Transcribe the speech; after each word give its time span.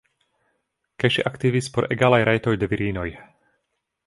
Kaj 1.03 1.11
ŝi 1.15 1.25
aktivis 1.31 1.69
por 1.77 1.87
egalaj 1.97 2.21
rajtoj 2.31 2.55
de 2.65 2.71
virinoj. 2.73 3.09